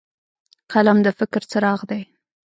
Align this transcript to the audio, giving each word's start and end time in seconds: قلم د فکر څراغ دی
قلم 0.71 0.97
د 1.05 1.07
فکر 1.19 1.41
څراغ 1.51 1.79
دی 1.89 2.01